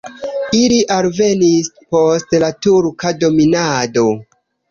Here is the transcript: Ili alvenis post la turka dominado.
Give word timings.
Ili 0.59 0.77
alvenis 0.95 1.69
post 1.95 2.35
la 2.45 2.51
turka 2.67 3.13
dominado. 3.25 4.09